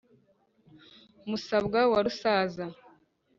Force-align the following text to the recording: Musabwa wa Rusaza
Musabwa 1.29 1.79
wa 1.91 1.99
Rusaza 2.05 2.65